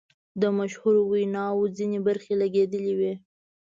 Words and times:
د 0.41 0.43
مشهورو 0.57 1.01
ویناوو 1.11 1.71
ځینې 1.77 1.99
برخې 2.07 2.33
لګیدلې 2.41 2.93
وې. 2.99 3.13